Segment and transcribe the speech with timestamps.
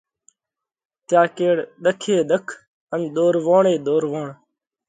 [1.07, 2.45] تيا ڪيڙ ۮک ئي ۮک
[2.93, 4.27] ان ۮورووڻ ئي ۮورووڻ۔